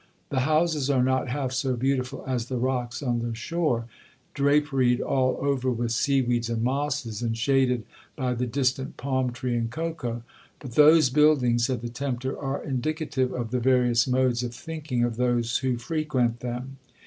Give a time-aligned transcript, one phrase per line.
[0.29, 3.85] The houses are not half so beautiful as the rocks on the shore,
[4.33, 7.83] draperied all over with seaweeds and mosses, and shaded
[8.15, 13.51] by the distant palm tree and cocoa.'—'But those buildings,' said the tempter, 'are indicative of
[13.51, 16.77] the various modes of thinking of those who frequent them.